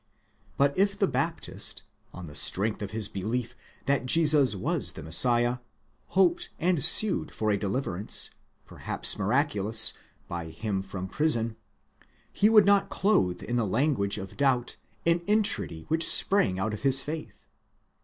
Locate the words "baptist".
1.05-1.83